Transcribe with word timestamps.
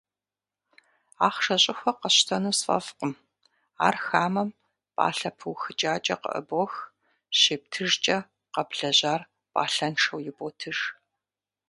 Ахъшэ 1.27 1.57
щӏыхуэ 1.63 1.91
къэсщтэну 1.99 2.55
сфӏэфӏкъым: 2.59 3.13
ар 3.85 3.95
хамэм 4.05 4.49
пӏалъэ 4.95 5.31
пыухыкӏакӏэ 5.37 6.15
къыӏыбох, 6.21 6.73
щептыжкӏэ- 7.39 8.17
къэблэжьар 8.53 9.21
пӏалъэншэу 9.53 10.23
иботыж. 10.29 10.77